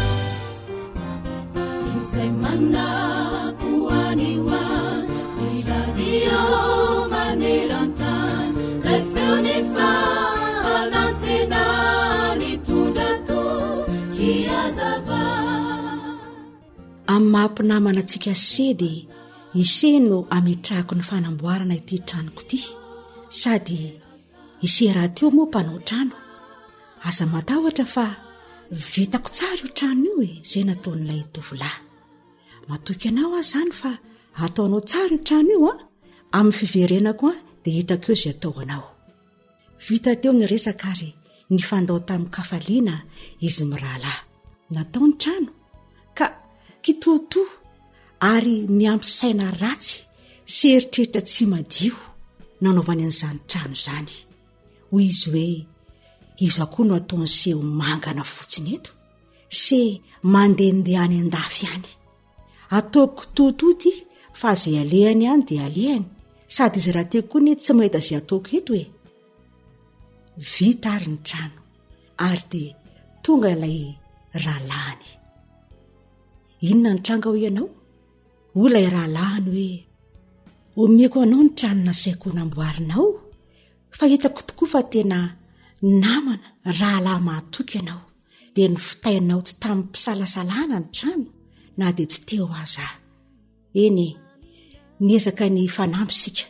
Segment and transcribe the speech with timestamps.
[14.17, 15.73] kazany
[17.31, 18.91] mampina manatsika sedy
[19.53, 22.41] ise no amitrahako ny fanamboarana ty tranoko
[23.29, 24.01] sady
[24.65, 26.09] iseraha teomoamaoavitako
[29.37, 31.69] sara io trano ioe zay nataon'lay tovlay
[32.67, 33.91] maok anao az zany fa
[34.43, 35.79] ataonao sara io trano ioa ah!
[36.37, 37.31] ami'ny fiverenako ah!
[37.31, 41.13] a de hitako eo zay ataoanaovitateo ny resaka ay
[41.53, 42.93] n fandao tami kafaina
[43.47, 44.17] iz irahalay
[44.75, 46.25] nataony tranoka
[46.83, 47.39] kitoto
[48.31, 49.97] ary miampisaina ratsy
[50.55, 52.03] sy eritreritra tsy madiho
[52.61, 54.13] nanaovany an'izany trano zany
[54.91, 55.49] hoy izy hoe
[56.45, 58.91] izy akoa no ataonyseho mangana fotsiny eto
[59.63, 59.79] se
[60.33, 61.87] mandendehany andafy any
[62.77, 63.91] ataoko tototy
[64.39, 66.05] fa zay alehany hany de alehany
[66.55, 68.85] sady izy raha teko koa ny tsy mahita zay ataoko eto hoe
[70.53, 71.59] vita ary ny trano
[72.27, 72.61] ary de
[73.23, 73.77] tonga ilay
[74.43, 75.07] rahalahany
[76.69, 77.69] inona ny tranga ho ianao
[78.61, 79.83] olay rahalahany
[80.75, 83.07] hoe omeko anao ny trano nasaiko namboarinao
[83.97, 85.17] fa hitako tokoa fa tena
[86.03, 86.47] namana
[86.79, 88.03] rahalahy mahatoky ianao
[88.55, 91.27] de ny fitainao tsy tamin'ny mpisalasalana ny trano
[91.77, 92.93] na de tsy te o azah
[93.83, 94.09] eny e,
[95.07, 96.45] nezaka ny fanambosika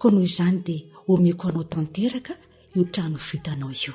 [0.00, 0.76] ko noho izany de
[1.12, 2.34] omeko anao tanteraka
[2.76, 3.94] io trano vitanao io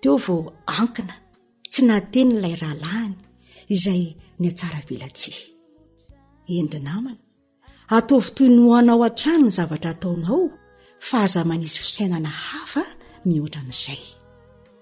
[0.00, 0.40] teo vao
[0.78, 1.14] ankina
[1.72, 3.14] tsy nahateny nilay rahalahany
[3.74, 4.02] izay
[4.40, 5.32] ny atsara velatsi
[6.54, 7.20] endri namana
[7.96, 10.40] ataovi toynooanao an-trano ny zavatra ataonao
[11.08, 12.82] fa aza manisy fisainana hafa
[13.26, 14.02] mihoatra n'zay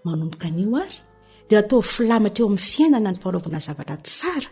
[0.04, 0.98] maombokanio ary
[1.48, 4.50] de ataovy filamatra eo amn'ny fiainana ny fanaovana zavatra tsara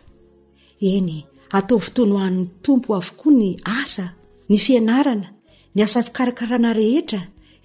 [0.93, 1.15] eny
[1.59, 3.49] ataovytoyno hoan'ny tompo avokoa ny
[3.81, 4.05] asa
[4.51, 5.29] ny fianarana
[5.75, 7.21] ny asafikarakarana rehetra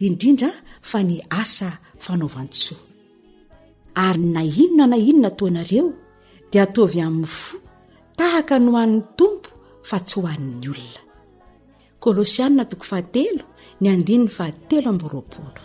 [0.05, 0.49] indrindra
[0.89, 1.69] fa ny asa
[2.05, 2.81] fanaovantsoa
[4.05, 5.87] arynainona na inona toanareo
[6.51, 7.53] d ataovy amin'ny fo
[8.17, 9.49] tahaka no ho an'ny tompo
[9.89, 11.01] fa tsy hoan'ny olona
[12.03, 13.43] kôlôsianna toko fahatelo
[13.81, 15.61] ny andininy fahatelo amboroapolo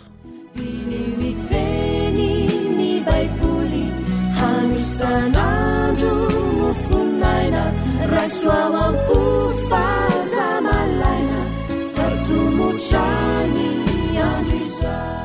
[0.67, 2.29] iny iteny
[2.77, 3.85] ny baiboly
[4.37, 6.15] hamisanandro
[6.59, 7.63] no foninaina
[8.13, 9.19] raasoao ami ko
[9.69, 11.41] fazamalaina
[11.95, 13.65] fatomotrany
[14.27, 15.22] andro izay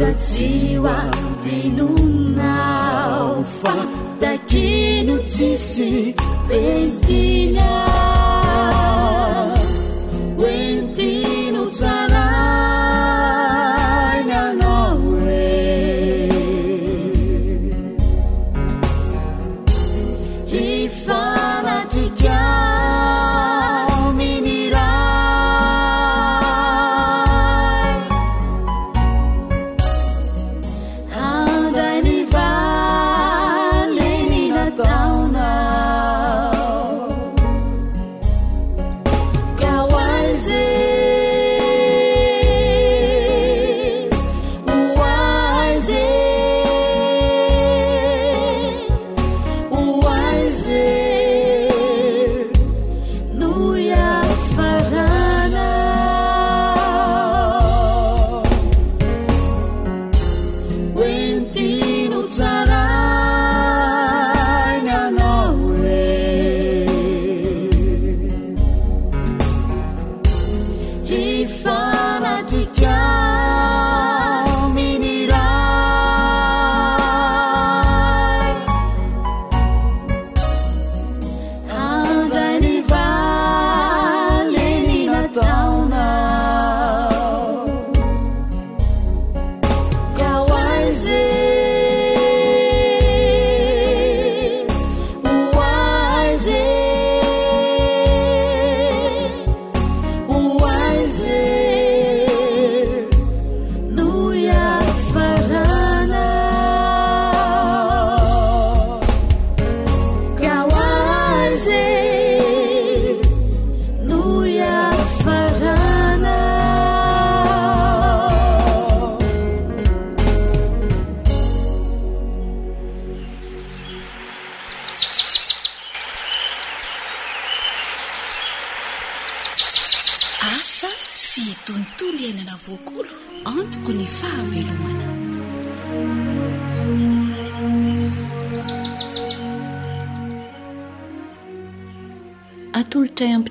[0.00, 0.90] 的寂望
[1.42, 3.76] 的 n 那放
[4.18, 5.82] 的 kn 记是
[6.48, 8.09] 变定啊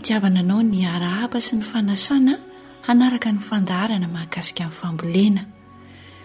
[0.09, 2.33] iavana anao ny arahaba sy ny fanasana
[2.89, 5.41] hanaraka ny fandaharana mahagasika amin'ny fambolena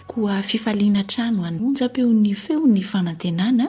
[0.09, 3.67] koa fifaliana trano hanonja -peon'ny feo ny fanantenana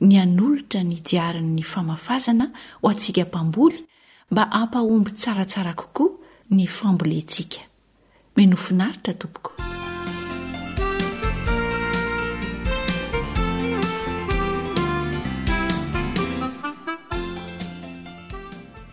[0.00, 2.46] ny anolotra ny diarin'ny famafazana
[2.82, 3.78] ho antsiaka mpamboly
[4.30, 6.12] mba ampahomby tsaratsara kokoa
[6.50, 7.60] ny fambolentsika
[8.36, 9.52] menofinaritra tompoko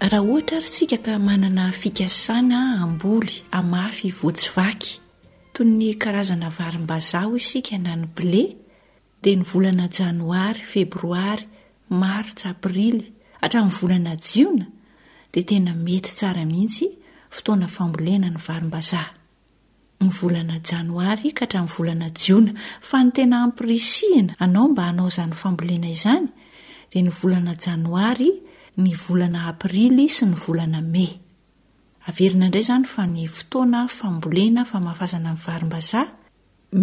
[0.09, 4.91] raha ohatra ry tsika ka manana fikasana amboly amafy voatsyvaky
[5.53, 8.43] toy ny karazana varim-bazaha hoy isika na ny bile
[9.23, 11.45] dia ny volana janoary febroary
[12.01, 13.01] martsa aprily
[13.43, 14.65] atramin'ny volana jiona
[15.31, 16.85] dia tena mety tsara mihitsy
[17.33, 19.11] fotoana fambolena ny varim-bazaha
[20.03, 22.51] ny volana janoary ka hatramin'ny volana jiona
[22.87, 26.27] fa ny tena ampirisihina anao mba hanao izany fambolena izany
[26.91, 28.31] dia ny volana janoary
[28.77, 31.09] ny volana aprily sy ny volana mey
[32.09, 36.07] averina indray izany fa ny fotoana fambolena famahafazana 'nyvarimbazah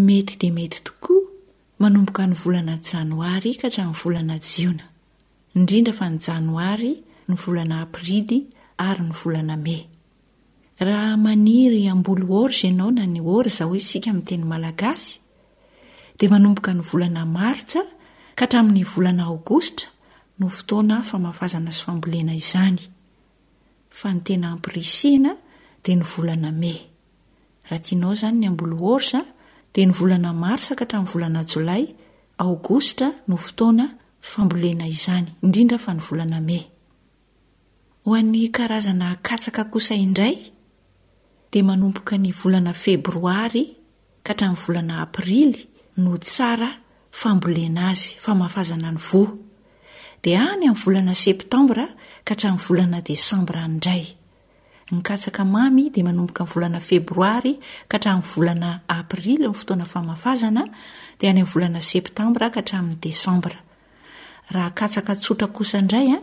[0.06, 1.22] mety dia mety tokoa
[1.80, 4.86] manomboka ny volana janoary ka hatrain'ny volana jiona
[5.56, 6.92] indrindra fa ny janoary
[7.28, 8.38] ny volana aprily
[8.88, 9.80] ary ny volana mey
[10.86, 15.12] raha maniry ambolo or z ianao na ny ory za hoe sika minny teny malagasy
[16.18, 17.80] dia manomboka ny volana martsa
[18.38, 19.88] ka hatramin'ny volana aogostra
[20.46, 22.78] aafazana sy fmbolena izany
[23.90, 25.36] fa ny tena mprisina
[25.84, 26.78] de ny volanamey
[27.68, 29.20] rahatianao zany ny ambol orsa
[29.74, 31.84] dea ny volana marsa kahatramin'ny volana jolay
[32.38, 33.86] aogosta no fotoana
[34.20, 36.66] fambolena izany indrindra fa ny volanaey'
[38.64, 39.34] aazana aaka
[39.88, 40.34] saindray
[41.50, 43.64] d manompoka ny volana febroary
[44.24, 45.60] ka hatrami'ny volana aprily
[46.02, 46.68] no tsara
[47.10, 49.26] fambolena azy famafazana ny v
[50.22, 51.86] de any amin'ny volana septambra
[52.26, 54.12] ka atramin'ny volana desambra dray
[54.90, 57.56] ny katsaka mamy de manomboka volana febroary
[57.88, 60.64] ka hatrain'ny volana aprila no fotoanafamafazana
[61.20, 63.58] de any aiy volana septambra ka hatramin'ny desambra
[64.52, 66.18] raha katsaka tsotra kosaindraya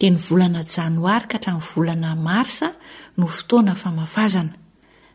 [0.00, 2.62] de ny volana janoary kahtra'ny volana mars
[3.18, 4.54] no fotoana famafazana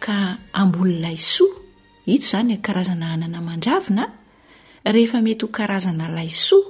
[0.02, 1.54] ka ambololaysoa
[2.06, 4.10] hito zany karazana hanana man-dravina
[4.84, 6.66] rehefa mety ho karazana laysoa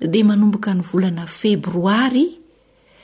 [0.00, 2.38] dia manomboka ny volana febroary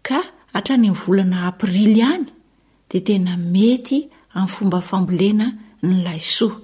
[0.02, 0.20] ka
[0.54, 2.24] atranyny volana aprily any
[2.90, 3.98] de tena mety
[4.38, 5.48] amin'ny fomba fambolena
[5.82, 6.56] ny laysoa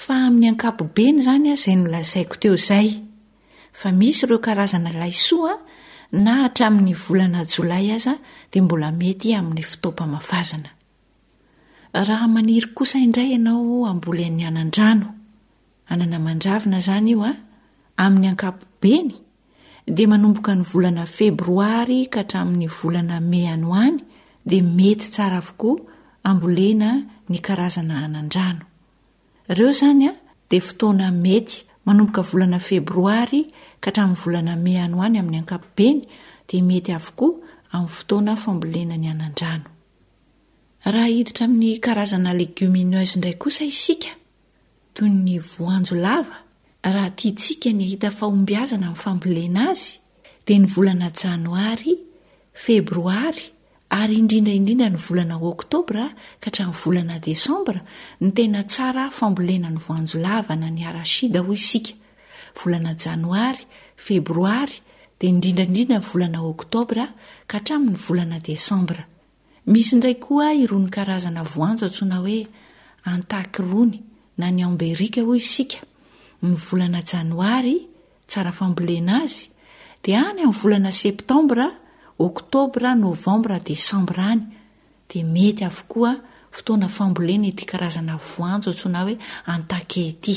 [0.00, 2.88] fa amin'ny ankapobeny zanya zay nolazaiko teo zay
[3.80, 8.14] fa misy reo aaznlan aran'ny volana jlay aza
[8.52, 10.68] d mbola mety amin'ny fitopamavazana
[12.08, 15.06] raha maniry kosa indray ianao ambolan'ny anandrano
[15.92, 17.30] ananamandravina zanyoa
[18.04, 19.14] amin'ny ankapobeny
[19.86, 23.98] da manomboka ny volana febroary ka atramin'ny volana mey any hany
[24.48, 25.78] dia mety tsara avokoa
[26.28, 26.90] ambolena
[27.30, 28.64] ny karazana anandrano
[29.50, 30.12] ireo zanya
[30.50, 33.40] dia fotoana mety manomboka volana febroary
[33.82, 36.00] ka hatramin'ny volana me any hany amin'ny ankapobeny
[36.48, 37.32] dia mety avokoa
[37.72, 39.66] amin'ny fotoana fambolena ny anandrano
[40.82, 44.10] ahiditra amin'ny karazanalegiomainyo izy ndray kosa isika
[44.94, 45.38] toyny
[45.78, 46.34] no
[46.92, 49.92] raha tia tsika ny ahita fahombiazana amin'ny fambolena azy
[50.46, 51.94] dia ny volana janoary
[52.64, 53.44] febroary
[54.00, 56.10] ary indrindraindrindra ny volanaoktobraa
[56.42, 57.80] ka hatram'ny volana desambra
[58.22, 61.92] ny tena tsara fambolena ny voanjo lavana ny arasida ho isika
[62.58, 63.62] volana janoary
[64.04, 64.76] febroary
[65.18, 67.10] dia indrindraindrindranyvolana oktobraa
[67.50, 69.02] ka hatraminny volana desambra
[69.72, 72.40] misy ndray koa iroa ny karazana voanjo atsona hoe
[73.10, 73.98] antaky rony
[74.38, 75.46] na ny amberika hos
[76.42, 77.76] m volana janoary
[78.26, 79.48] tsara fambolena azy
[80.02, 81.66] di any amin'ny volana septambra
[82.26, 84.40] oktôbra novambra desambr any
[85.10, 86.12] de mety avokoa
[86.54, 89.16] fotoana fambolena ty karazana voano tsona hoe
[89.54, 90.34] antakety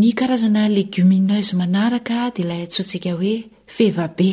[0.00, 3.34] ny karazana legiminez manaraka d laytsotsika hoe
[3.74, 4.30] fevabe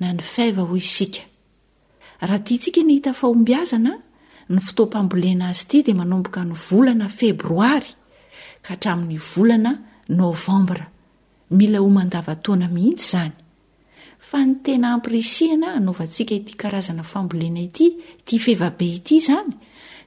[0.00, 1.14] na ny aiva hoyisik
[2.24, 3.92] htsika nhit hombana
[4.52, 7.90] nyftopambolena azy d manomboka ny volana febroary
[8.72, 9.72] tramin'ny volana
[10.08, 10.86] novambra
[11.50, 13.34] mila omandavatona mhitsy zany
[14.46, 17.70] ny tena amprisina anaovantsika ity arazana mbolena iy
[18.24, 19.52] t fevabe iy zany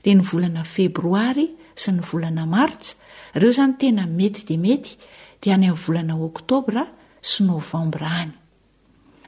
[0.03, 1.47] dea ny volana febroary
[1.77, 2.95] sy ny volana martsa
[3.37, 4.97] ireo zany tena mety de mety
[5.41, 6.85] di any am'ny volana ktbra
[7.21, 8.33] sy novambra any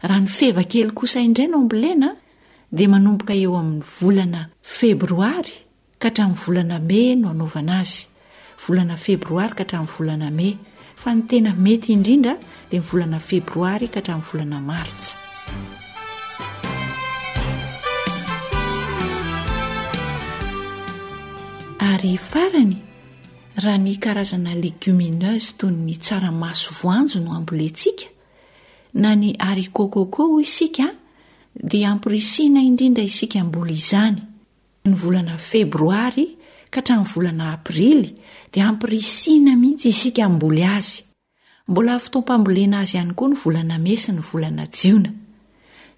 [0.01, 1.51] rah y evaely saindray
[1.91, 5.53] enade mnomboka eo amin'ny volana febroary
[6.00, 7.83] kahtain'ny volanamey ooa
[8.69, 10.57] volana febroary kahatranny volana mey
[10.95, 12.35] fa ny tena mety indrindra
[12.69, 15.15] dia ny volana febroary kahtramin'ny volana maritsy
[21.81, 22.77] ary farany
[23.57, 28.05] raha ny karazana legiominezy toy ny tsaramaso voanjo no ambolentsika
[29.01, 30.93] na ny arikokoko isika
[31.71, 34.21] dia ampirisiana indrindra isika mbola izany
[34.85, 36.27] ny volana febroary
[36.77, 38.05] ahtran'yvolana aprily
[38.53, 41.03] dia ampirisina mihitsy isika amboly azy
[41.69, 45.09] mbola fitoampambolena azy ihany koa ny volana mesy ny volana jiona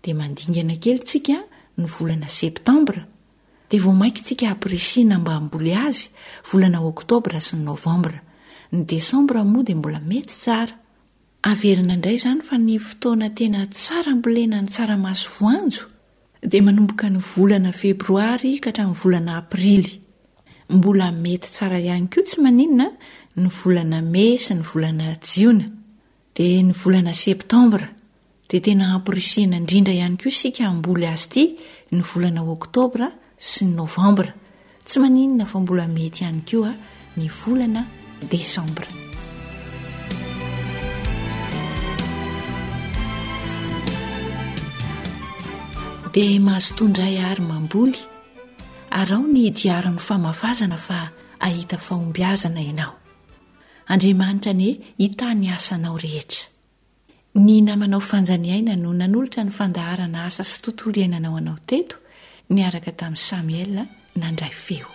[0.03, 1.37] dia mandingana kely tsika
[1.79, 3.03] ny volana septambra
[3.69, 6.07] dia vao maik tsika ampirisina mba mboly azy
[6.51, 8.19] volana oktobra sy ny novambra
[8.71, 15.29] ny desambra moa dia mbola mety tsaraia ndray zany fa ny fotoanatena tsarablena ny tsaramaso
[15.41, 15.91] oanjod
[16.53, 20.00] aomboka ny olana ebroay kahatraya
[20.71, 22.87] mbola mety tsara ihany koa tsy maninona
[23.39, 25.67] ny volana mey sy ny volana jiona
[26.35, 27.87] dia ny volana septambra
[28.49, 31.45] dea tena ampirisena indrindra ihany koa isika amboly azy iti
[31.95, 33.07] ny volana oktobra
[33.49, 34.31] sy ny novambra
[34.87, 36.77] tsy maninona fa mbola mety ihany ko a ah,
[37.17, 37.81] ny volana
[38.31, 38.87] desambra
[46.15, 48.10] dea mahazotondray ary mamboly
[48.91, 50.99] ar ao ny diaran'no famafazana fa
[51.47, 52.95] ahita faombiazana ianao
[53.93, 56.45] andriamanitra nioe hitany asanao rehetra
[57.45, 61.95] ny namanao fanjaniaina no nan'olotra ny fandaharana asa sy tontolo iainanao anao teto
[62.53, 63.83] niaraka tamin'i samiela
[64.21, 64.89] nandray feo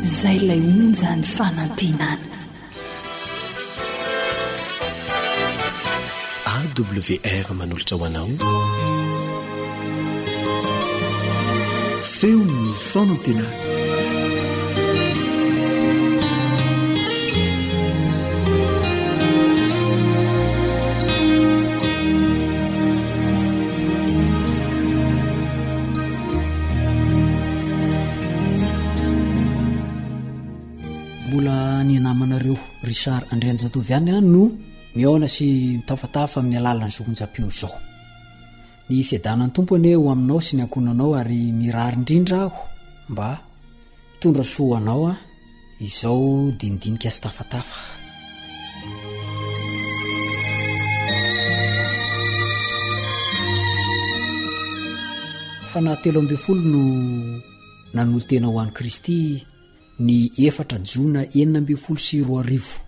[0.09, 2.28] izay lay onyzany fanantenany
[6.79, 8.29] wr manolotra hoanao
[12.19, 12.49] feon
[12.89, 13.45] fonn tena
[31.29, 32.57] mbola nianamanareo
[32.89, 34.45] richard andreanjatovy any a no
[34.97, 37.77] mioona sy mitafatafa amin'ny alalan'ny zohonjam-pio zao
[38.89, 42.61] ny fiadanan'ny tompo any hoe ho aminao sy ny ankonanao ary mirary indrindra aho
[43.09, 43.29] mba
[44.15, 45.15] hitondra soaoanao a
[45.85, 47.81] izao dinidinika sy tafatafa
[55.71, 56.83] fa nahatelo ambifolo no
[57.95, 59.19] nanolo tena ho an'ni kristy
[60.05, 62.88] ny efatra jona enina ambifolo sy roaarivo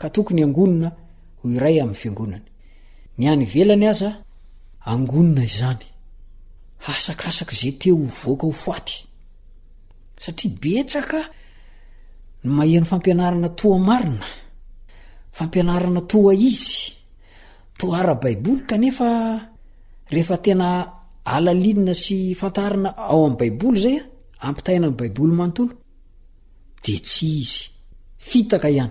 [0.00, 0.88] ka tokony anonna
[1.40, 2.46] ho iray am'ny fiangonany
[3.18, 4.10] ny any velany aza
[4.90, 5.84] angonna izany
[6.90, 8.88] asakasak zay te hovoaka hofoay
[10.22, 11.20] satia betsaka
[12.42, 14.28] ny mahian'ny fampianarana toa marina
[15.38, 16.72] fampianarana toa izy
[17.78, 19.08] toarabaiboly kanefa
[20.12, 20.68] rehefa tena
[21.34, 23.96] alalinina sy fantarina ao ami'ny baiboly zay
[24.40, 25.62] a ampitaina amy baibolymnde
[26.88, 26.92] y
[28.70, 28.90] i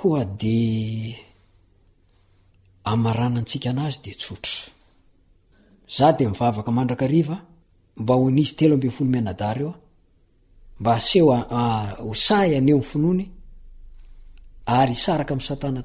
[0.00, 0.60] koa de
[2.92, 4.56] amarana antsika an'azy de tsotra
[5.96, 7.38] za de mivavaka mandraka riva
[8.00, 9.72] mba onizy telo ambe folo menadar eo
[10.80, 11.32] mba aseo
[12.12, 15.80] osayaneo fnonyaraka amsatana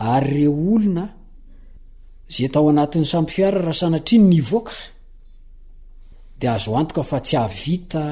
[0.00, 1.08] ary reo olona
[2.38, 4.72] za tao anatin'ny sampyfiara raha sanatriny nivoka
[6.38, 8.02] de azo antoka fa tsy ahvita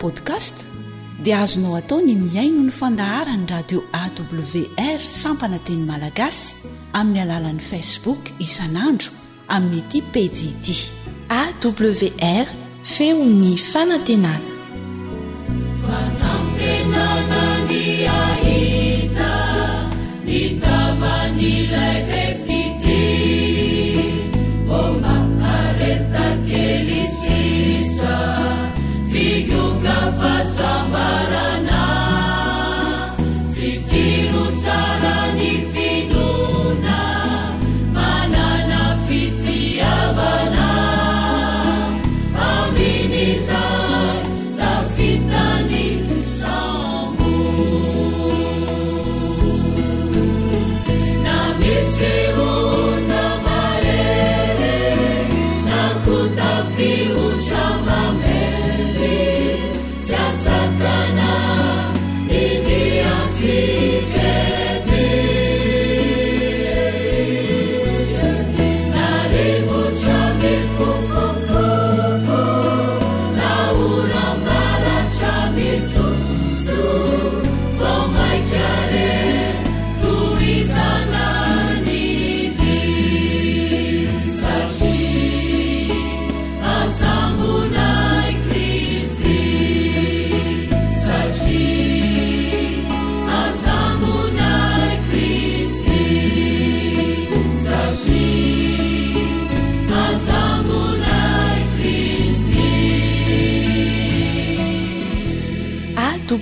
[0.02, 0.64] podkast
[1.24, 6.54] dia azonao atao ny miaino ny fandahara ny radio awr sampana teny malagasy
[6.98, 9.14] amin'ny alalan'ni facebook isan'andro
[9.56, 10.78] amin'ny ity pejiti
[11.42, 12.48] awr
[12.94, 14.51] feo ny fanantenana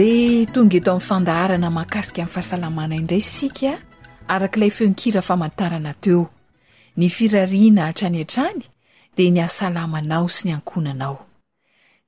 [0.00, 3.72] de tonga eto amin'ny fandaharana mahakasika amin'n fahasalamana indray sika
[4.34, 6.22] arak'ilay feonkira famantarana teo
[6.96, 8.62] ny firariana atranyantrany
[9.16, 11.18] de ny asalamanao sy ny ankonanao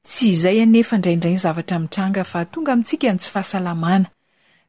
[0.07, 4.09] tsy izay anefa ndrayiindray ny zavatra mitranga fa tonga amintsika n tsy fahasalamana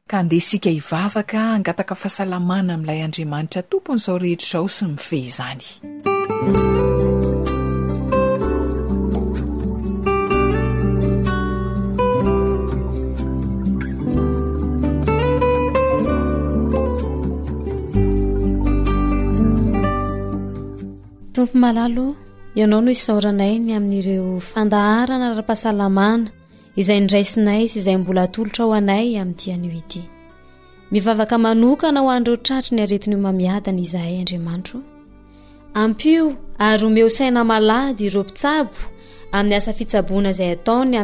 [0.08, 5.66] ka andeh isika hivavaka angataka fahasalamana ami'ilay andriamanitra tomponyizao rehetrazao syy mifey zany
[21.34, 22.06] tompo malalo
[22.58, 26.28] ianao no isaranay ny amin'n'ireo fandaharana ara-pahasalamana
[26.80, 30.02] izay ndraysinay sy izay mbola tolotra o anay amin'ntyan'o ity
[30.92, 34.78] mivavaka manokana ho an'reo tratry ny aretin'nyo mamiadany izahay adriamanitro
[35.82, 36.24] ampio
[36.66, 38.62] ay omeo aiaady ioa
[39.42, 41.00] n' aoaayoy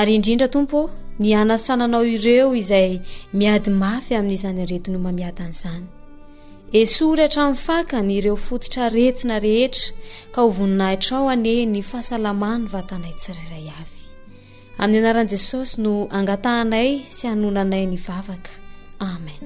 [0.00, 0.78] ain''zny etomo
[3.96, 3.98] a
[5.24, 5.86] ie ayyzyt
[6.74, 9.90] esory hatramin'ny fakany ireo fototra retina rehetra
[10.32, 14.00] ka ho voninahitraoani ny fahasalamany vatanay tsireray avy
[14.82, 18.52] amin'ny anaran'i jesosy no angatahnay sy hanonanay ny vavaka
[19.12, 19.40] amen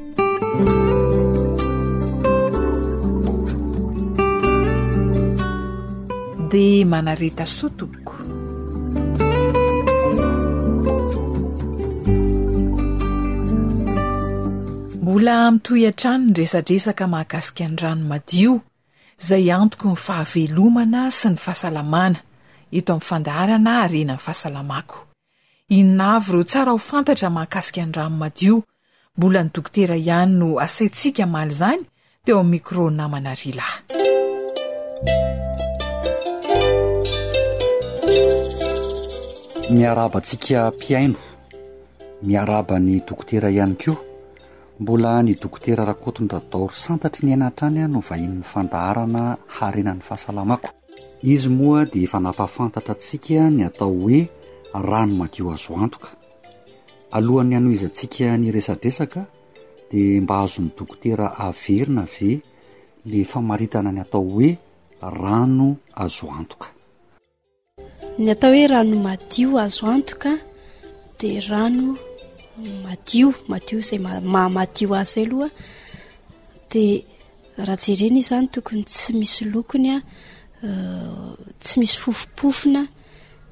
[6.53, 7.85] dia manareta soto
[15.07, 18.61] mbola mitoy an-trano ny resadresaka mahakasika any ranomadio
[19.23, 22.19] izay antoko ny fahavelomana sy ny fahasalamana
[22.75, 24.99] eto amin'ny fandaharana arenany fahasalamako
[25.69, 28.57] inonaavy ireo tsara ho fantatra mahakasika ny ranomadio
[29.17, 31.83] mbola ny dokotera ihany no asaintsika maly izany
[32.25, 33.63] te o amin'ny micro namana riala
[39.77, 41.15] miarabantsika mpiaino
[42.23, 43.95] miarabany dokotera ihany ko
[44.81, 50.69] mbola ny dokotera rahakoton-radaory santatry ny ainatra any a no vahin'n'ny fandaharana harenany fahasalamako
[51.25, 54.29] izy moa dia efa nampafantatra antsika ny atao hoe
[54.75, 56.11] rano madio azo antoka
[57.17, 59.25] alohan'ny ano izaantsika ny resadresaka
[59.91, 62.41] dia mba azony dokotera averina ve
[63.09, 64.51] la famaritana ny atao hoe
[65.01, 66.69] rano azo antoka
[68.21, 70.37] ny atao hoe rano madio azo antoka
[71.19, 71.97] di rano
[72.57, 75.51] madimadiozaymadizaohraha
[77.87, 80.03] jeren izy zany tokony tsy misy lokonya
[80.65, 82.87] euh, tsy misy fofipofona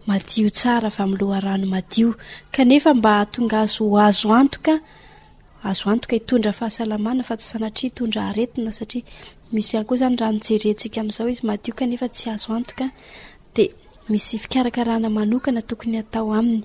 [0.06, 4.74] madio tsara mloaranomadikaefa mba atonga azoazoantoka
[5.62, 12.08] azoantoka itondra fahaslamna fa tsy anatiitondra aeina satriamisyny ko zany ranojerentsika zao izy madio kanefa
[12.14, 12.86] tsy azo antoka
[13.54, 13.64] de
[14.08, 16.64] misy fikarakarana manokana tokony atao aminy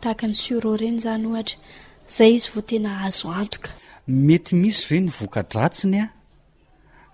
[0.00, 1.60] tahaka ny sure reny zany ohatra
[2.16, 3.68] zay izy votena azo antoka
[4.26, 5.98] mety misy reny voka dratsiny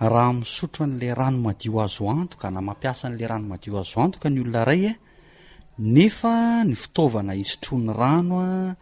[0.00, 4.26] a raha misotro an'ilay rano madio azo antoka na mampiasa n'lay rano madio azo antoka
[4.32, 4.96] ny olona ray a e?
[5.78, 8.74] nefa ny fitaovana isitrony rano a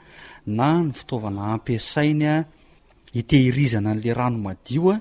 [0.46, 2.34] na ny fitaovana ampiasainya
[3.12, 4.98] itehirizana nla rano madio a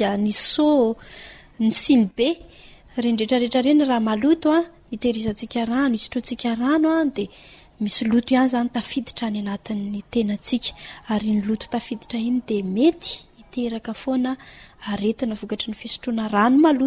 [0.00, 0.58] na ny s
[3.04, 4.60] eneraeeraenyrahaaotoa
[4.94, 7.24] itehirizantsika rano iztrotsika ranoa de
[7.80, 10.70] misy loto ihany zany tafiditra ny anatin'ny enantsika
[11.12, 16.80] ary ny loto tafiditra iny di mety iterkaonaaeinaokatr ny fisotroana rano mat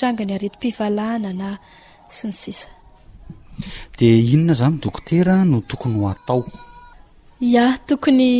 [0.00, 1.50] kameyiangnyhny
[2.28, 2.66] s
[3.98, 4.00] d
[4.34, 6.42] inona zany dokoter no tokony hoatao
[7.60, 8.30] a tokony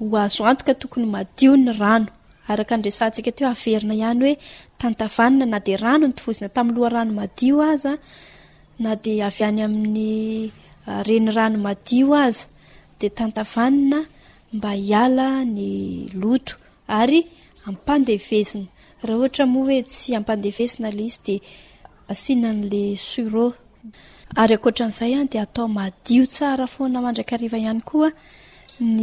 [0.00, 2.08] hoazoantoka tokony madio ny rano
[2.52, 4.34] araka ndresantsika teo averina ihany hoe
[4.80, 7.84] tantavanina na de ranonytozina tamin'ny loha rano madi az
[8.84, 10.52] nad aayamin'nyey
[12.28, 12.48] izay
[13.20, 13.32] any
[24.36, 24.46] ah,
[25.30, 28.08] d atao madio saa fona mandraikyariva ihany koa
[28.96, 29.02] ny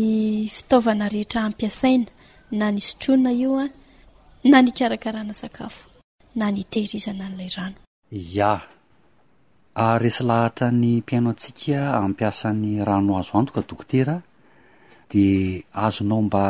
[0.55, 2.09] fitaovana rehetra ampiasaina
[2.57, 3.67] na nisotroana io a
[4.43, 5.85] na ny karakarana sakafo
[6.39, 7.75] na nytehirizana an'ilay rano
[8.37, 8.51] ya
[10.03, 14.15] resy lahatra ny mpiaino antsika ammpiasany rano azo antoka dokotera
[15.11, 15.25] di
[15.85, 16.43] azonao mba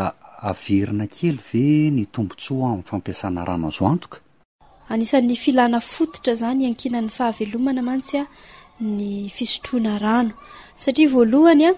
[0.50, 4.18] averina kely ve ny tombontsoa amin'ny fampiasana rano azo antoka
[4.92, 8.24] anisan'ny filana fototra zany ankinan'ny fahavelomana mantsy a
[8.98, 10.34] ny fisotroana rano
[10.82, 11.72] satria voalohany a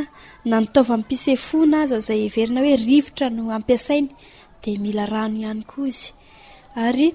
[0.51, 5.63] na ntaovapisefona zazay verina hoe rivotra no ampisaiydiaano
[6.85, 7.13] ayay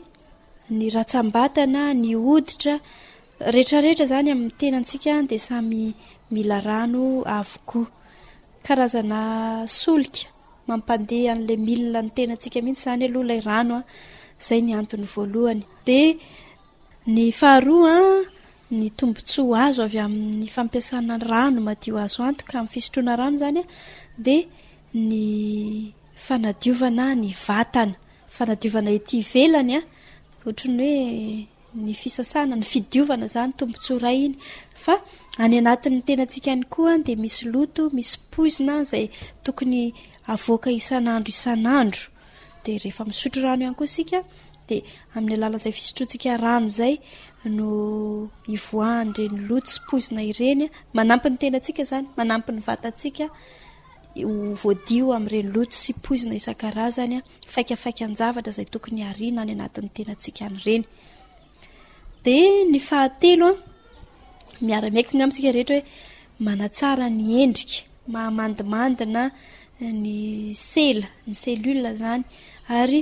[0.78, 2.10] ny ratsabatana ny
[2.46, 2.74] ditra
[3.56, 5.82] reetrarehetra zany amin'ny tenantsika de samy
[6.34, 7.04] mila rano
[7.38, 7.88] avokoa
[8.66, 9.20] karazana
[9.80, 10.26] solika
[10.68, 13.84] mampande an'la milina ny tenantsika mihitsy zany aaloha lay rano a ah.
[14.42, 15.56] izay ny antonydhaa
[17.94, 18.22] ah,
[18.80, 23.60] ny tombontsoa azo avy amin''ny fampiasana rano madio azo anto k aminy fisotroana rano zany
[23.62, 23.68] a ah.
[24.26, 24.38] di
[25.08, 25.20] ny
[26.26, 27.96] fanadiovana ny vatana
[28.36, 29.82] fanadiovana ety velany a
[30.46, 31.18] oatrny hoe
[31.86, 34.38] ny fisasana ny fidiovana zany tombontsoa ray iny
[34.86, 34.96] fa
[35.46, 39.06] any anatin'ny tena antsika any koa de misy loto misy pozina zay
[39.46, 39.82] tokony
[40.36, 42.04] avoaka isan'andro isn'andro
[42.64, 44.20] d rehefamisotro ranoiany ko sika
[44.68, 44.70] d
[45.16, 50.64] ain'y alazay fisotrosika rano zaynoahnyreny loto sy pozina ireny
[50.98, 53.26] manampny tena antsika zany manampny vatantsika
[54.14, 55.96] a'renyloto syay
[58.74, 60.76] tokonyna ay anatny tenakeyy
[62.90, 63.56] haea
[64.68, 65.86] miaramiaikiny ami tsika rehetra hoe
[66.46, 67.76] manatsara ny endrika
[68.14, 69.24] mahamandimandina
[70.04, 72.24] ny sela ny selola zany
[72.82, 73.02] ary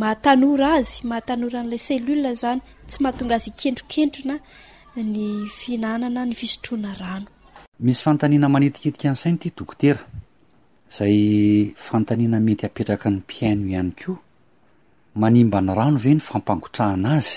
[0.00, 4.36] mahatanora azy mahatanora n'ilay celola zany tsy mahatonga azy hikentrokentrona
[5.12, 5.18] ny
[5.58, 7.28] fihinanana ny fisotroana rano
[7.84, 10.00] misy fantaniana manitikitika an'isainy ty dokotera
[10.96, 11.16] zay
[11.86, 14.18] fantaniana mety apetraka ny mpiaino ihany koa
[15.20, 17.36] manimba ny rano ve ny fampangotrahana azy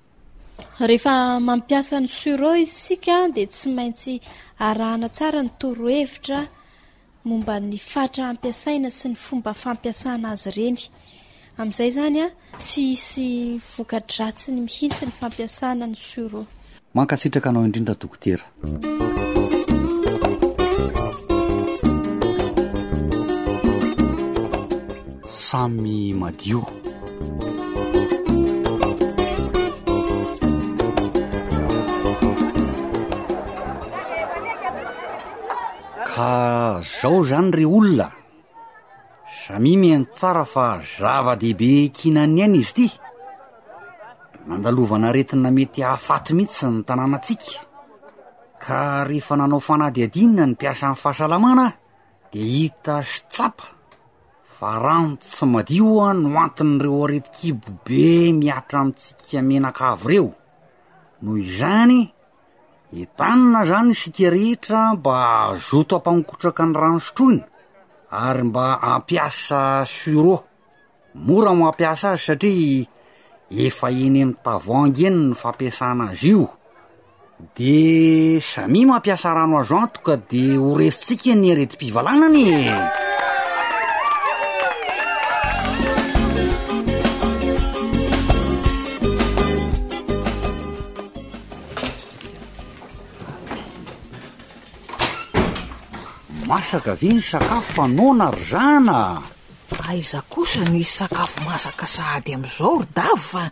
[0.79, 4.13] rehefa mampiasa ny suro isika dia tsy maintsy
[4.59, 6.47] arahna tsara ny toro hevitra
[7.25, 10.79] momba ny fatra ampiasaina sy ny fomba fampiasana azy ireny
[11.59, 12.27] amin'izay zany a
[12.57, 13.27] tsy hisy
[13.77, 16.41] vokadratsi ny mihitsy ny fampiasana ny suro
[16.97, 18.45] mankasitraka anao indrindra dokotera
[25.43, 26.61] samy madio
[37.01, 38.07] zao zany reo olona
[39.41, 42.87] samimy any tsara fa zava-dehibe kihinany any izy ity
[44.47, 47.49] mandalovana retina mety hahafaty mihitsy ny tanànatsika
[48.63, 48.79] ka
[49.09, 51.65] rehefa nanao fanady adinina ny mpiasa amny fahasalamana
[52.31, 53.65] de hita sitsapa
[54.55, 58.03] fa rano tsy madioa no anton' ireo areti-kibo be
[58.41, 60.29] miatra amitsika menakavy reo
[61.21, 61.99] noho izany
[62.91, 67.47] itanina zany sika rehetra mba zoto ampangotraka any rano sotroina
[68.11, 70.43] ary mba ampiasa suro
[71.15, 72.85] mora mampiasa azy satria
[73.65, 76.51] efa enymn tavoangeny ny fampiasana azy io
[77.55, 82.77] de samia mampiasa rano azo antoka de horesitsika ny aretim-pivalanany e
[96.51, 98.99] masaka aveny sakafo fanana ry zana
[99.87, 103.43] aiza ah, kosa no isy sakafo masaka saady am'izao ry davy fa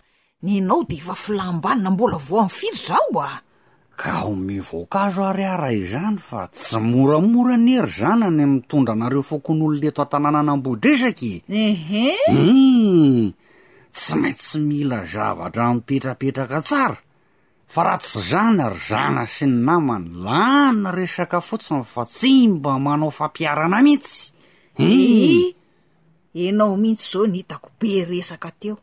[0.44, 3.30] nyanao de efa filambanina mbola vo amn'ny firy zao a
[4.00, 10.00] ka ho mivoankazo aryara izany fa tsy moramora ny ery zanany mitondra anareo fokon'olo neto
[10.04, 13.32] an-tanàna ana ambo-dresaky ehem u
[13.96, 16.98] tsy maintsy mila zavatra mipetrapetraka tsara
[17.72, 22.72] fa raha tsy zana ry zana sy ny namany lana resaka fotsiny fa tsy mba
[22.84, 24.20] manao fampiarana mihitsy
[24.80, 25.54] ii
[26.44, 28.74] ianao mihitsy zao n hitako be resaka teo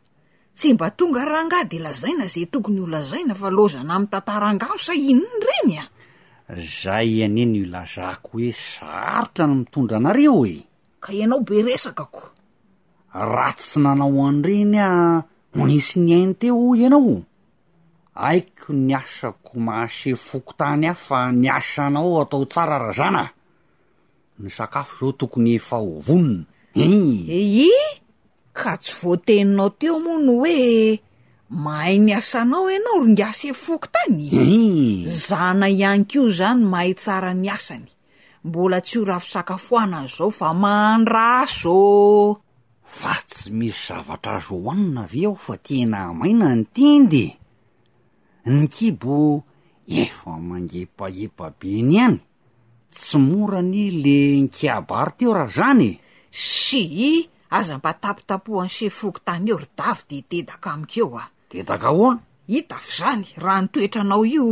[0.57, 5.41] tsy mba tonga raha ngahdy lazaina zay tokony olazaina fa lozana am'ny tantaranga o sahinony
[5.47, 5.85] reny a
[6.81, 10.57] zay iane ny lazako hoe sarotra ny mitondra anareo e
[11.03, 12.23] ka ianao be resakako
[13.35, 14.89] raha tsy nanao an' reny a
[15.55, 17.19] ho nisy ny ainy teo ianao
[18.17, 23.29] aiko ny asako mahasefo fokotany aho fa ni asanao atao tsara raha zana
[24.39, 26.43] ny sakafo zao tokony efahovonona
[26.75, 27.69] i eh, i
[28.53, 30.99] ka tsy voateninao teo amoa no hoe
[31.49, 37.85] mahay niasanao anao ro ng asefi fokotanyi zana ihany kio zany mahay tsara ny asany
[38.43, 41.79] mbola tsy o raha fisakafoanazy zao fa mandraso
[42.83, 47.36] fa tsy misy zavatra azo hoanina ave aho fa tiena maina ny tindy
[48.47, 49.43] ny kibo
[49.83, 52.17] efa mange mpahepa beny any
[52.87, 54.17] tsy morany le
[54.47, 55.91] nkiabary tyeo raha zanye
[56.31, 61.87] syi aza mba tapitapohany se foky tany eo ry davy de tedaka amikeo a tedaka
[61.91, 62.19] aho a
[62.57, 64.45] itafo zany raha nytoetranao io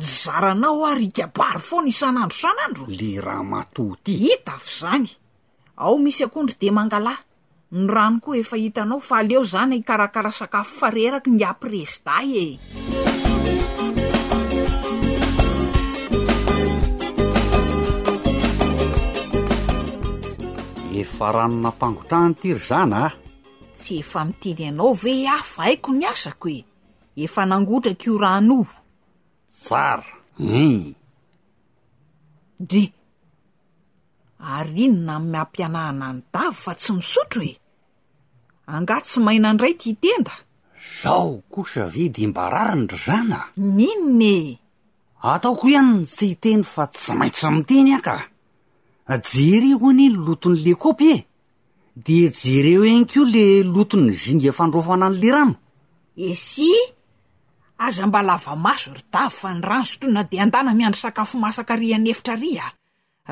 [0.00, 5.06] jyzaranao a ry kiabary foa ny san'andro san'andro le raha mato ty itafo zany
[5.84, 7.20] ao misy akondry de mangalahy
[7.76, 12.46] ny rano koa efa hitanao fa aleo zany karakara sakafo fareraky ny ampreztay e
[21.02, 23.12] efa rano nampangotrahny tyry zana ah
[23.78, 25.66] tsy efa miteny anao ve afa ah?
[25.70, 26.60] aiko ny asako oe
[27.24, 28.66] efa nangotrakoo ranoho
[29.56, 30.08] tsara
[30.64, 30.94] e
[32.70, 32.82] de
[34.56, 37.52] ary inona mampianahana ny davo fa tsy misotro e
[38.74, 40.34] anga tsy maina andray ty tenda
[40.76, 44.58] zao kosa vedembarariny ry zana ninone
[45.22, 48.16] ataoko ihanyny tsy hiteny fa tsy maintsy miteny aka
[49.30, 51.18] jere hoany ny loton'le kopy e
[52.04, 55.54] de jereho eny ko le loton'ny zinga fandrofana an'le rano
[56.28, 56.70] esi
[57.80, 62.64] aza mba lava maso rydavy fa ny rano sotrona de an-dana miandry sakafo masakarian'ny efitraria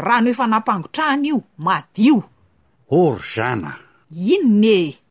[0.06, 2.16] rano efa napangotrahany io madio
[2.88, 3.70] ory zana
[4.12, 5.03] inone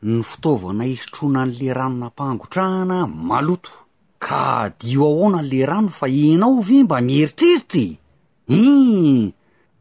[0.00, 3.70] ny fitaovana hisotrona an'le rano nampangotrahana maloto
[4.24, 7.98] ka dio ahoana n'le rano fa inao vy mba miheritriritry
[8.46, 8.62] i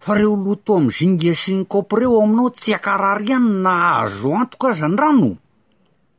[0.01, 3.73] fa reo loto o my zinga sy ny kopy reo aminao tsy akarary any na
[4.01, 5.29] azo antoka azany rano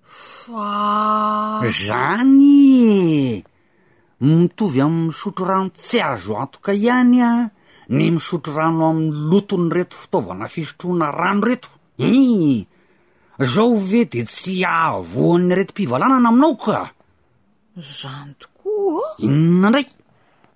[0.07, 3.43] fa zanye
[4.23, 7.33] mitovy amy misotro rano tsy azo antoka ihany a
[7.91, 12.63] ny misotro rano am'ny lotony reto fitaovana fisotroana rano reto i
[13.45, 16.79] zao ve de tsy aavoan'ny retompivalanana aminao ka
[17.99, 19.97] zany tokoa inona ndraiky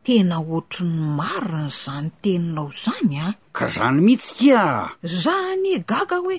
[0.05, 3.35] tena oatri ny mariny zany teninao zany a ah.
[3.57, 4.83] ka zany mihitsikaa
[5.23, 6.37] zany e, gaga hoe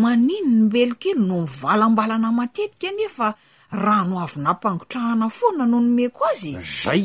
[0.00, 3.28] manino ny mbelokely no mivalambalana matetika nefa
[3.84, 7.04] rano avy nampangotrahana foana noho nomeko azy zay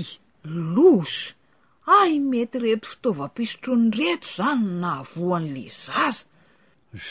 [0.76, 1.24] losy
[2.00, 6.24] ay mety reto fitaovampisotrony reto zany nahavoan'le zaza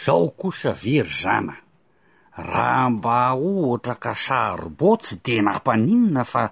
[0.02, 1.54] zao kosa very zana
[2.48, 3.18] raha mba
[3.50, 6.44] ohtra kasarobô tsy denahampaaninina fa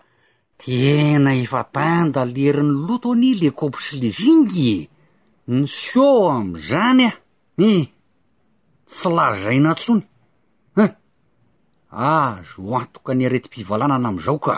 [0.60, 4.88] tena efa tandalherin'ny lotony le kopo sy le zingy e
[5.58, 6.08] ny so
[6.38, 7.16] amzany ah
[7.70, 7.72] e
[8.90, 10.04] tsy la zaina ntsony
[10.76, 10.92] hah
[12.08, 14.56] azo oantoka nyaretym-pivalanana am'zao ka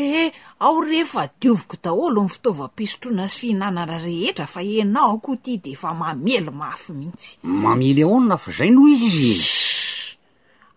[0.00, 0.24] ehe
[0.64, 6.52] ao rehefa diovoko daholo ny fitaovapisotroanay fihinanana rehetra fa enao ako ty de efa mamelo
[6.60, 7.30] mafy mihitsy
[7.64, 9.63] mamily ahonina fa zay noho izy izy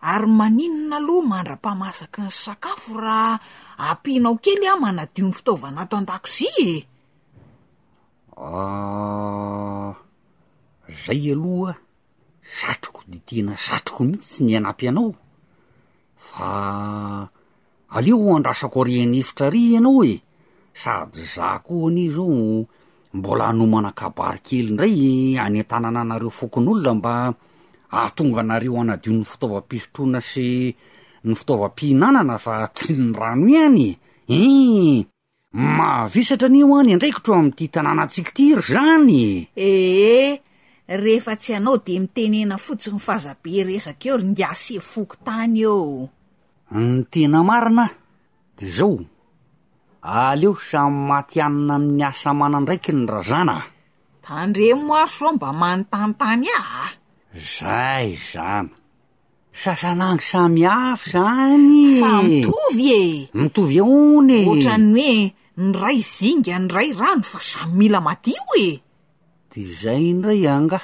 [0.07, 3.35] ary maninona aloha mandra-pamasaky ny sakafo raha
[3.91, 6.71] ampianao kely aho manadio ny fitaovana ato andakozia e
[8.47, 9.91] ah,
[11.03, 11.73] zay aloha
[12.59, 15.09] zatroko ditena zatroko mihitsy ny anam-py anao
[16.27, 16.47] fa
[17.97, 20.13] aleo andrasako areany hefitra rya ianao e
[20.81, 22.63] sady za koho an'i zao
[23.17, 24.95] mbola hanomana kabary kely indray
[25.45, 27.13] anyantanana anareo fokonyolona mba
[27.91, 30.73] a tonga anareo anadion'ny fitaovampisotroana sy
[31.23, 35.07] ny fitaovam-pihinanana fa tsy ny rano eh, o any en
[35.53, 39.21] mavesatra anyo any andraiky troa ami'ity hitanàna antsikiti ry zany
[39.55, 40.41] ehe
[40.87, 46.09] rehefa tsy anao de mitenena fotsiny fazabe resaka eo ry nyase foko tany eo
[46.75, 47.87] ny tena marina
[48.57, 48.99] d zao
[50.03, 53.63] aleo samy matyanina amin'ny asa mana ndraiky ny razana
[54.27, 56.91] tandremoaso ao mba mano tanytany ah
[57.37, 58.69] zay zana
[59.53, 66.55] sasanany samy hafy zany a mitovy e mitovy eony e ohatrany hoe ny ray zinga
[66.61, 68.67] ny ray rano fa samy mila madio e
[69.53, 70.83] de zay ndray angah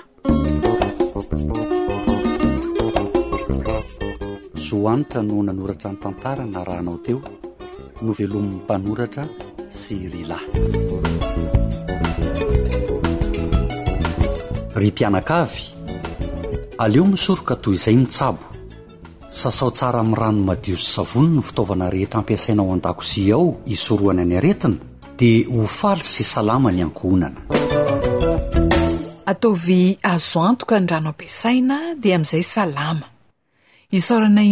[4.67, 7.19] soanitra no nanoratra ny tantara na rahanao teo
[8.01, 9.25] no velomin'ny mpanoratra
[9.81, 10.37] sy ryla
[14.77, 15.72] ry mpianakavy
[16.81, 18.39] aleo misoroka toy izay mitsabo
[19.39, 23.45] sasao tsara amin'ny rano madio sy savony ny fitaovana rehetra ampiasainao andakozi ao
[23.75, 24.77] isoroana any aretina
[25.19, 27.37] dia ho faly sy salama ny ankohonana
[29.31, 33.01] atoazoaoka ny ranoapasaina damzayaisoraa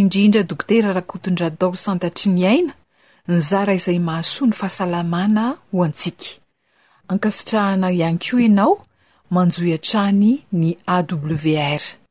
[0.02, 2.72] idrindradokterarakotondradao santatry ny aina
[3.28, 6.26] nyzara izay mahasoany fahasalamana ho antsika
[7.08, 8.74] ankasitrahana ianyko anao
[9.30, 12.01] manjoiatrany ny awr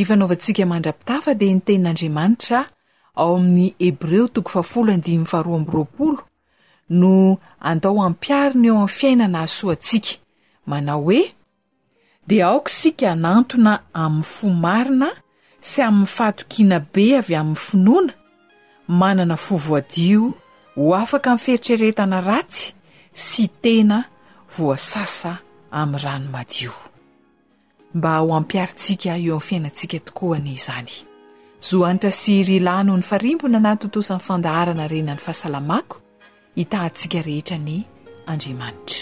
[0.00, 2.60] ifanaovantsika mandrapitafa de ny tenin'andriamanitra
[3.20, 6.16] ao amin'ny hebreo tokrrl
[7.00, 7.14] no
[7.68, 10.12] andao ampiariny eo amin'ny fiainana asoantsika
[10.70, 11.22] manao hoe
[12.28, 13.72] de aokasika nantona
[14.04, 15.10] amin'ny fo marina
[15.68, 18.12] sy amin'ny faatokiana be avy amin'ny finoana
[19.00, 20.22] manana fovoadio
[20.74, 22.64] ho afaka min'ny feritrerehtana ratsy
[23.28, 23.98] sy tena
[24.58, 25.32] voasasa
[25.80, 26.72] ami'ny ranomadio
[27.96, 30.92] mba ho ampiarintsika eo ainy fiainantsika tokoany izany
[31.68, 35.96] zohanitra syry ilahno ny farimbona naytontosan'ny fandaharana rena ny fahasalamako
[36.56, 37.84] hitahantsika rehetra ny
[38.26, 38.98] andriamanitra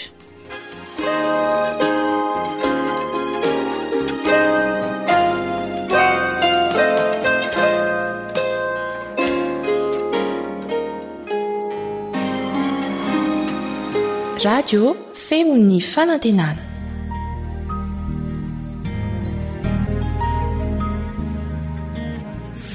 [14.45, 14.93] radio
[15.25, 16.72] femon'ny fanantenana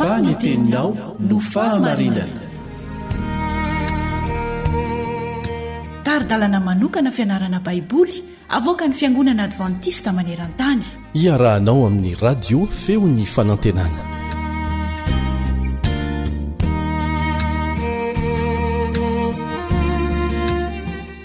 [0.03, 0.91] faneteninao
[1.29, 2.43] no fahamarinana
[6.07, 8.17] taridalana manokana fianarana baiboly
[8.59, 10.83] avoka ny fiangonana advantista maneran-tany
[11.25, 14.03] iarahanao amin'ny radio feo ny fanantenana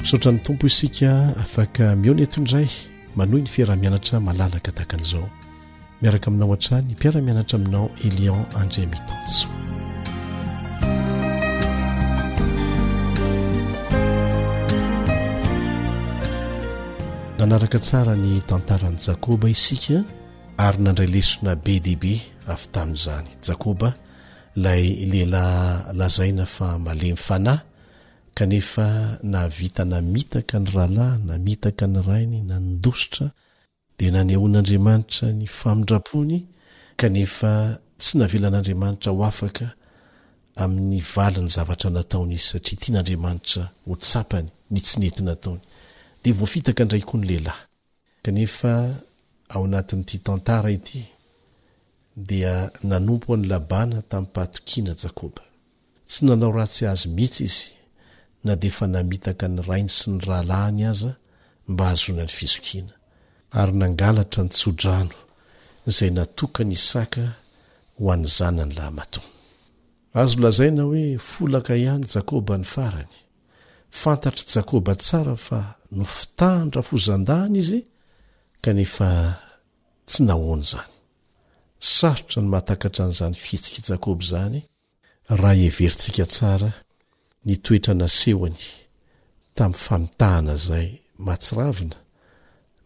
[0.09, 1.11] sotra ny tompo isika
[1.43, 2.67] afaka mio ny etoindray
[3.17, 5.30] manohy ny fiarahmianatra malalaka takan'izao
[6.04, 9.47] miaraka aminao an-trany mpiaramianatra aminao elion andryamitaso
[17.38, 19.97] nanaraka tsara ny tantarany jakoba isika
[20.66, 22.14] ary nandray lesona be dehibe
[22.51, 23.89] avy tamin'izany jakoba
[24.58, 27.62] ilay lehilahy lazaina fa malemy fanahy
[28.38, 28.88] kanefa
[29.32, 33.28] naavita na mitaka ny rahalahy namitaka ny rainy na nindosotra
[34.00, 36.39] de nany ahoan'andriamanitra ny famindrapony
[37.00, 37.54] kanefa
[38.02, 39.66] tsy navelan'andriamanitra ho afaka
[40.64, 43.04] amin'ny valiny zavatra nataony izysaaaaaoa
[49.54, 51.08] hany
[53.70, 55.44] laana tampahtokina jaôba
[56.10, 57.66] tsy nanao ratsy azy mihitsy izy
[58.46, 61.12] nadefa namitaka ny rainy sy ny rahalahny aza
[61.72, 62.94] mba azona ny fizokiana
[63.62, 65.16] ary nangalatra nytsodrano
[65.95, 67.26] zay natokany isaka
[67.97, 69.22] ho an'n'izany ny lamato
[70.22, 73.16] azo lazai na hoe folaka ihany jakôba ny farany
[74.01, 75.60] fantatry jakôba tsara fa
[75.97, 77.80] no fitandra fozan-dahana izy
[78.64, 79.08] kanefa
[80.10, 80.93] tsy nahoan' zany
[81.95, 84.60] sarotra ny mahatakatra an'izany fietsika jakôba zany
[85.41, 86.70] raha heverintsika tsara
[87.47, 88.64] nytoetra na sehoany
[89.58, 90.88] tamin'ny famitahana zay
[91.26, 91.97] matsiravina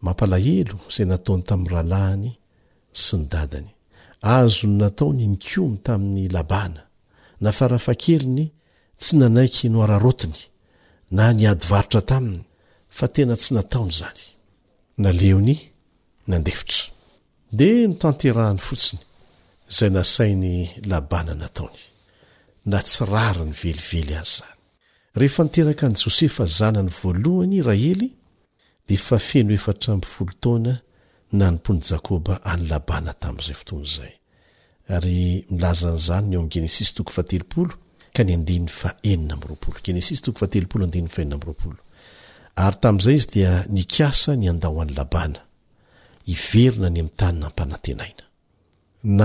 [0.04, 2.30] mampalahelo izay nataony tamin'ny rahalahany
[2.92, 3.70] sy nydadany
[4.34, 6.82] azony nataony nykony tamin'ny labana
[7.40, 8.46] na farafakeliny
[9.00, 10.40] tsy nanaiky noararotiny
[11.16, 12.42] na niady varotra taminy
[12.96, 14.24] fa tena tsy nataony zany
[15.02, 15.56] na leony
[16.30, 16.82] nandefitra
[17.58, 19.02] dia mitanterahany fotsiny
[19.76, 20.54] zay nasainy
[20.92, 21.82] labana nataony
[22.70, 24.56] na tsy rary ny velively azy zany
[25.18, 28.08] rehefa niteraka any jôsefa zanany voalohany rahely
[28.88, 30.74] de fafeno efatraambifolo taona
[31.38, 34.12] nanympony jakôba any labana tam'izay fotony zay
[34.96, 35.20] ary
[35.52, 37.74] milazan'zany ny eo am'n genesis toko fatelopolo
[38.14, 41.80] ka ny anden'ny fa enina amroapolo eness tok fatelopoloade aena mroapolo
[42.64, 45.40] ary tam'zay izy dia nkasa ny andao an'ny aana
[46.34, 48.24] iverina ny am'nytanynampanaenaina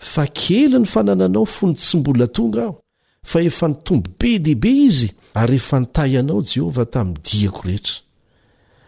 [0.00, 2.80] fa kely ny fanananao fony tsy mbola tonga aho
[3.24, 7.94] fa efa nytombo be dehibe izy ary efa ntahy anao jehovah tami'ny diako rehetra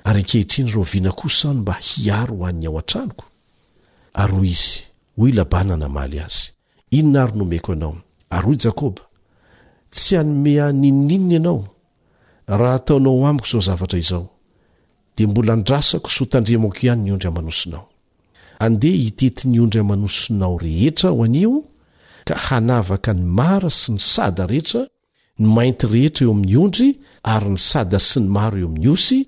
[0.04, 2.82] arynkehitriny roinaosan mba hiaro hoanny ao
[4.16, 6.44] -aay
[6.90, 7.96] inona ary nomeko anao
[8.30, 9.02] ary hoy jakôba
[9.94, 11.60] tsy hanome aninoninona ianao
[12.46, 14.26] raha ataonao amiko izao zavatra izao
[15.16, 17.88] dia mbola ndrasako s ho tandriamako ihany ny ondry hamanosinao
[18.58, 21.64] andeha hitety ny ondry hamanosinao rehetra ho anio
[22.24, 24.80] ka hanavaka ny mara sy ny sada rehetra
[25.38, 26.88] ny mainty rehetra eo amin'ny ondry
[27.22, 29.18] ary ny sada sy ny maro eo amin'ny osy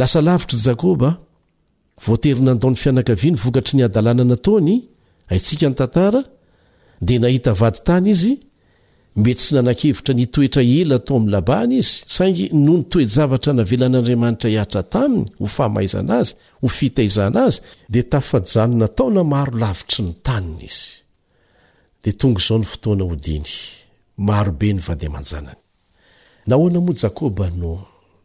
[0.00, 1.10] lasa lavitra jakôba
[2.06, 4.74] voaterinandaon'ny fianakavia ny vokatry ny adalnanataony
[5.34, 6.08] atsika ntna
[7.06, 8.32] d nahitavadytany izy
[9.24, 16.14] mety sy nanakevitra nytoetra ela tao amin'ny labany izy saingy nonytoejavatra navelan'andriamanitra iatra taminy hofamaizana
[16.24, 17.60] azy ho fitaizana azy
[17.92, 20.86] dia tafajano nataona maro lavitry ny taniny izy
[22.02, 23.52] dia tonga izao ny fotoana hodiny
[24.28, 25.60] marobe ny vady aman-janany
[26.48, 27.70] nahoana moa jakôba no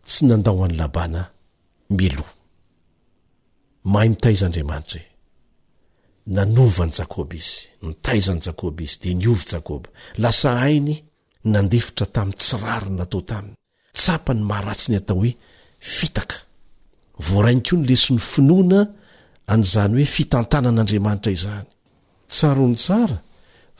[0.10, 1.22] tsy nandaho an'ny labana
[1.98, 2.28] milo
[3.92, 5.06] mahay mitaizaandriamanitra e
[6.36, 9.88] nanovany jakôba izy mitaizany jakôba izy de ny ovy jakôba
[10.24, 10.96] lasa hainy
[11.54, 13.58] nandefitra tamin'ny tsirarina atao taminy
[14.02, 15.32] tsapany maharatsi ny atao hoe
[15.96, 16.38] fitaka
[17.26, 18.80] voarainy koa no lesi 'ny finoana
[19.54, 21.68] an'izany hoe fitantanan'andriamanitra izany
[22.34, 23.18] tsaroany tsara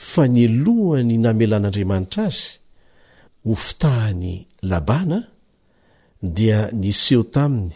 [0.10, 2.46] fa nyalohany namelan'andriamanitra azy
[3.46, 5.20] hofitahany labana
[6.38, 7.76] dia nyseho taminy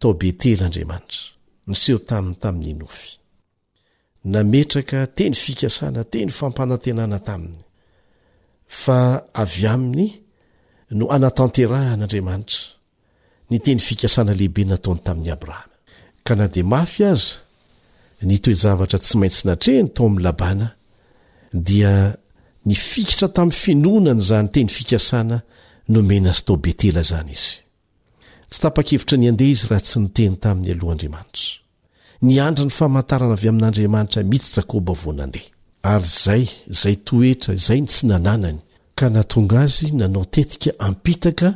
[0.00, 1.20] tao betely andriamanitra
[1.70, 3.08] nyseho taminy tamin'ny nofy
[4.32, 7.60] nametraka teny fikasana teny fampanantenana taminy
[8.82, 8.98] fa
[9.42, 10.06] avy aminy
[10.96, 12.60] no anatanterahanaandriamanitra
[13.50, 15.74] ny teny fikasana lehibe nataony tamin'ny abrahama
[16.26, 17.34] ka na de mafy aza
[18.28, 20.66] ny toe zavatra tsy maintsy natrehny tao amin'ny labana
[21.68, 21.92] dia
[22.66, 25.38] ny fikitra tamin'ny finoanana izany teny fikasana
[25.94, 27.50] nomen azy tao betela izany izy
[28.50, 31.50] tsy tapa-kevitra ny andeha izy raha tsy niteny tamin'ny alohaandriamanitra
[32.28, 35.50] niandra ny famantarana avy amin'andriamanitra mitsy jakoba voanandeha
[35.92, 36.44] ary izay
[36.74, 38.58] izay toetra izay n tsy nananany
[38.98, 41.48] ka natonga azy nanao tetika ampitaka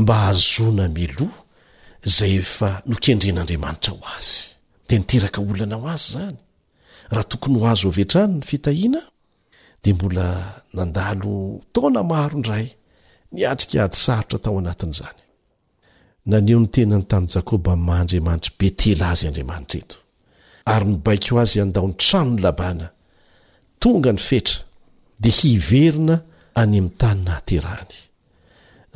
[0.00, 1.38] mba hazona miloa
[2.16, 4.40] zay efa nokendren'andriamanitra ho azy
[4.86, 6.36] dia niteraka olana ho azy izany
[7.14, 9.02] raha tokony ho azy o avy hetrany ny fitahiana
[9.82, 12.66] de mbola nandalo taona maro indray
[13.34, 15.20] niatrikaady sarotra tao anatin'izany
[16.30, 19.96] naneo ny tenany tamin'n jakoba mahaandriamanitry betela azy andriamanitra eto
[20.72, 22.86] ary nobaiko azy andaony tramo ny labana
[23.82, 24.58] tonga ny fetra
[25.22, 26.16] de hiverina
[26.60, 27.94] any ami'ny tanyna haterahany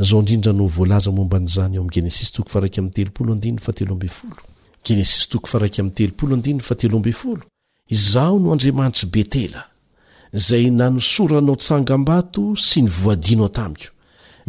[0.06, 4.42] zao indrindra no voalaza momban'izany eo am' genesis toko fa raiky amtelopolo adin atelomb olo
[4.86, 7.42] genesis toko fa raiky ami'ny telopolo andinna fa telo amby folo
[7.98, 9.62] izao no andriamanitry betela
[10.34, 13.92] izay nanosoranao tsangam-bato sy ny voadinao tamiko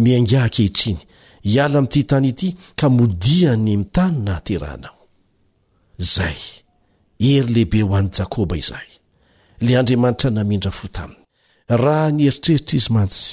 [0.02, 1.00] miangah nkehitriny
[1.52, 2.50] hiala ami'ity tany ity
[2.80, 4.98] ka modiany mitanyna aterahnao
[6.04, 6.38] izay
[7.34, 8.90] ery lehibe ho an'ny jakôba izahay
[9.64, 11.22] lay andriamanitra namindra fo taminy
[11.84, 13.28] raha nyeritreritra izy mantsy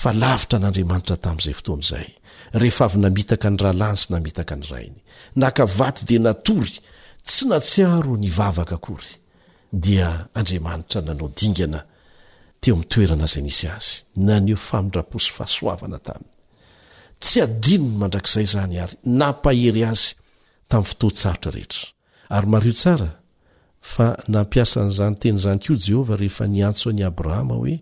[0.00, 2.08] fa lavitra n'andriamanitra tamin'izay fotoana izahay
[2.60, 5.00] rehefa avy namitaka ny rahalany sy namitaka ny rainy
[5.42, 6.74] nakavato dia natory
[7.28, 9.10] tsy natsiaro nyvavaka akory
[9.72, 11.84] dia andriamanitra nanao dingana
[12.60, 13.92] teo amin'ny toerana zay an isy azy
[14.26, 16.30] naneo famindrapo sy fahasoavana taminy
[17.22, 20.06] tsy adinony mandrakizay zany ary nampahery azy
[20.70, 21.82] tamin'ny fotoa tsarotra rehetra
[22.34, 23.08] ary mario tsara
[23.92, 27.74] fa nampiasa n'izany tenyizany ko jehovah rehefa niantso any abrahama hoe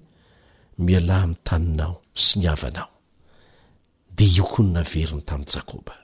[0.85, 2.91] mialahy min'nytaninao sy ny avanao
[4.17, 5.95] dia iokonynaveriny tamin'ny jakôba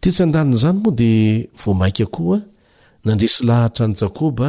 [0.00, 2.38] tya tsyan-daninaizany moa dia vo maika koa
[3.04, 4.48] nandresy lahatra an'y jakôba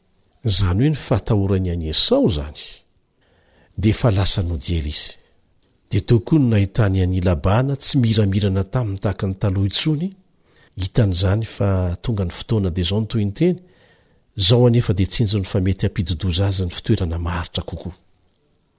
[0.45, 2.57] zany hoe ny fatahorany any esao zany
[3.77, 5.13] di fa lasa nodiely izy
[5.89, 10.07] dia tokony nahitany anylabana tsy miramirana tamin'ny tahaka ny talohitsony
[10.81, 11.69] hitan'izany fa
[12.03, 13.57] tonga ny fotoana dia zao nytoy nyteny
[14.47, 17.95] zao anefa dia tsinjony fa mety ampidodoza azy ny fitoerana maharitra kokoa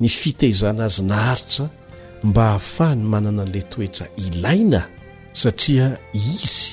[0.00, 1.66] ny fiteizana azy naharitra
[2.28, 4.80] mba hahafahany manana an'ilay toetra ilaina
[5.42, 6.72] satria izy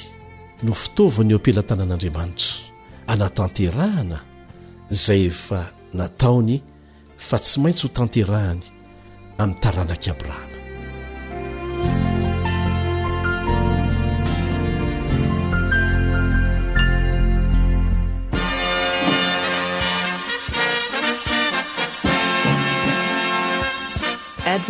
[0.63, 2.51] no fitaovany eo ampelantanan'andriamanitra
[3.13, 4.17] anatanterahana
[4.95, 5.59] izay efa
[5.99, 6.55] nataony
[7.27, 8.63] fa tsy maintsy ho tanterahany
[9.41, 10.48] amin'ny taranakiabrahna
[24.59, 24.67] eny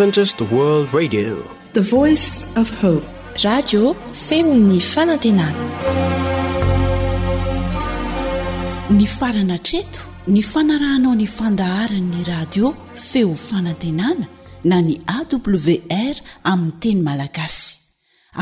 [9.08, 14.28] farana treto ny fanarahanao nyfandaharanyny radio feo fanantenana
[14.64, 17.78] na ny awr aminy teny malagasy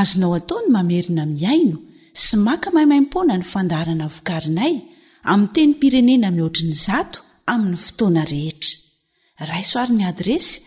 [0.02, 1.78] azonao ataony mamerina miaino
[2.24, 4.74] sy maka maimaimpona ny fandaharana vokarinay
[5.24, 8.74] ami teny pirenena mihoatriny zato aminny fotoana rehetra
[9.52, 10.67] raisoarn'ny adresy